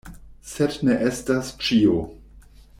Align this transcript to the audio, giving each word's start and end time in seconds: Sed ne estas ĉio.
Sed 0.51 0.77
ne 0.87 0.97
estas 1.11 1.53
ĉio. 1.67 2.01